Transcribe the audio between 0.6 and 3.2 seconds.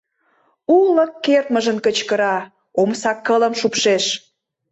Уло кертмыжын кычкыра, омса